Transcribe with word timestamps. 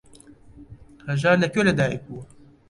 هەژار 1.07 1.37
لە 1.43 1.47
کوێ 1.53 1.63
لەدایک 1.67 2.01
بووە؟ 2.07 2.23